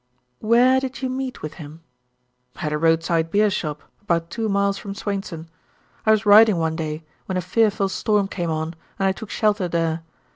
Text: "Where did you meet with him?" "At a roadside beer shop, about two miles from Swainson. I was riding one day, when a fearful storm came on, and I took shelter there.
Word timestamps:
"Where 0.39 0.79
did 0.79 1.03
you 1.03 1.09
meet 1.11 1.43
with 1.43 1.53
him?" 1.61 1.83
"At 2.55 2.73
a 2.73 2.77
roadside 2.79 3.29
beer 3.29 3.51
shop, 3.51 3.83
about 4.01 4.31
two 4.31 4.49
miles 4.49 4.79
from 4.79 4.95
Swainson. 4.95 5.47
I 6.07 6.09
was 6.09 6.25
riding 6.25 6.57
one 6.57 6.75
day, 6.75 7.03
when 7.27 7.37
a 7.37 7.39
fearful 7.41 7.87
storm 7.87 8.27
came 8.27 8.49
on, 8.49 8.73
and 8.97 9.07
I 9.07 9.11
took 9.11 9.29
shelter 9.29 9.67
there. 9.67 10.01